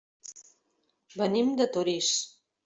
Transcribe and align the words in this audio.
Venim 1.19 1.53
de 1.61 1.69
Torís. 1.77 2.11